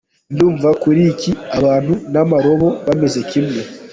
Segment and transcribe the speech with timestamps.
[0.33, 3.61] Ndumva kuri iki abantu n’amarobo bameze kimwe.”